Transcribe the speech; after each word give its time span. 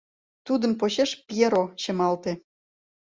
Тудын 0.45 0.71
почеш 0.79 1.11
Пьеро 1.27 1.63
чымалте. 1.81 2.31